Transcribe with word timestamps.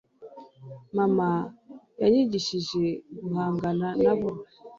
mama 0.97 1.29
yanyigishije 2.01 2.83
guhangana 3.21 3.87
nabo 4.03 4.29